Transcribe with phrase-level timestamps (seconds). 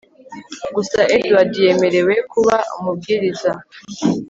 [0.75, 3.51] gusa edward yemerewe kuba umubwiriza